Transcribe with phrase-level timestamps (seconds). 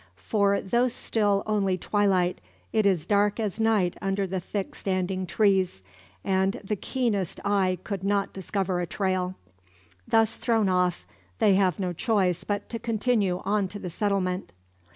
[0.17, 2.41] For though still only twilight
[2.73, 5.83] it is dark as night under the thick standing trees;
[6.23, 9.35] and he keenest eye could not discover a trail.
[10.07, 11.05] Thus thrown off,
[11.37, 14.51] they have no choice but continue on to the settlement.